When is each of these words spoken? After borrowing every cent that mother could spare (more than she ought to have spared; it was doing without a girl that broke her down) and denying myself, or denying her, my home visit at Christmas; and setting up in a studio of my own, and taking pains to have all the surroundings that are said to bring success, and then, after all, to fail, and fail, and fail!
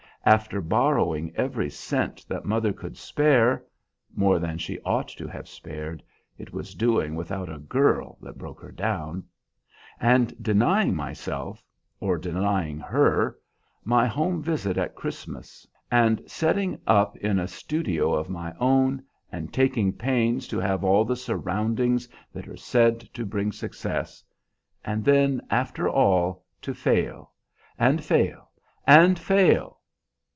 After 0.23 0.61
borrowing 0.61 1.31
every 1.35 1.71
cent 1.71 2.23
that 2.29 2.45
mother 2.45 2.71
could 2.73 2.95
spare 2.95 3.65
(more 4.15 4.37
than 4.37 4.59
she 4.59 4.79
ought 4.81 5.07
to 5.07 5.27
have 5.27 5.47
spared; 5.49 6.03
it 6.37 6.53
was 6.53 6.75
doing 6.75 7.15
without 7.15 7.49
a 7.49 7.57
girl 7.57 8.19
that 8.21 8.37
broke 8.37 8.61
her 8.61 8.71
down) 8.71 9.23
and 9.99 10.31
denying 10.39 10.95
myself, 10.95 11.63
or 11.99 12.19
denying 12.19 12.77
her, 12.77 13.39
my 13.83 14.05
home 14.05 14.43
visit 14.43 14.77
at 14.77 14.93
Christmas; 14.93 15.65
and 15.89 16.21
setting 16.29 16.79
up 16.85 17.17
in 17.17 17.39
a 17.39 17.47
studio 17.47 18.13
of 18.13 18.29
my 18.29 18.53
own, 18.59 19.03
and 19.31 19.51
taking 19.51 19.91
pains 19.91 20.47
to 20.49 20.59
have 20.59 20.83
all 20.83 21.03
the 21.03 21.15
surroundings 21.15 22.07
that 22.31 22.47
are 22.47 22.55
said 22.55 22.99
to 23.15 23.25
bring 23.25 23.51
success, 23.51 24.23
and 24.85 25.03
then, 25.03 25.41
after 25.49 25.89
all, 25.89 26.45
to 26.61 26.75
fail, 26.75 27.31
and 27.79 28.03
fail, 28.03 28.51
and 28.85 29.17
fail! 29.17 29.79